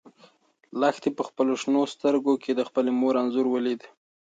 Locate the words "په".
1.17-1.23